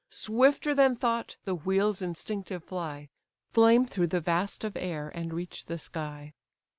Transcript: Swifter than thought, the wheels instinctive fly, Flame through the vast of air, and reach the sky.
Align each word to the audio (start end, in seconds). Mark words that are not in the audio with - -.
Swifter 0.09 0.73
than 0.73 0.95
thought, 0.95 1.35
the 1.45 1.53
wheels 1.53 2.01
instinctive 2.01 2.63
fly, 2.63 3.07
Flame 3.51 3.85
through 3.85 4.07
the 4.07 4.19
vast 4.19 4.63
of 4.63 4.75
air, 4.75 5.09
and 5.13 5.31
reach 5.31 5.65
the 5.67 5.77
sky. 5.77 6.33